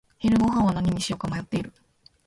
[0.17, 1.71] 昼ごはんは何にしようか迷っている。